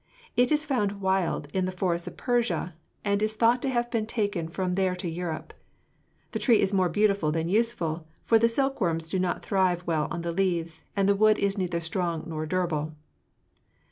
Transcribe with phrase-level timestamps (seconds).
[0.35, 2.73] It is found wild in the forests of Persia,
[3.05, 5.53] and is thought to have been taken from there to Europe.
[6.31, 10.23] The tree is more beautiful than useful, for the silkworms do not thrive well on
[10.23, 12.95] the leaves and the wood is neither strong nor durable."